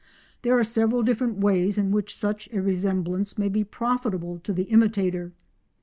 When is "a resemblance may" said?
2.51-3.49